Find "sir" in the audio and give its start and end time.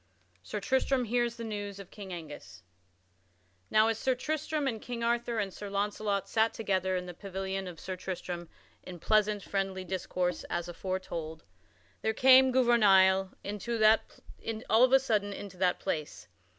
0.45-0.59, 3.99-4.15, 5.53-5.69, 7.79-7.95